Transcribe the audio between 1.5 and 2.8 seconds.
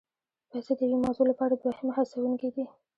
دوهمي هڅوونکي دي.